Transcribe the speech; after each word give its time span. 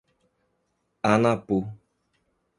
Anapu 1.11 1.57